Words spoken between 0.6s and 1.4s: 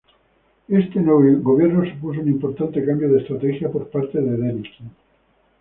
Este nuevo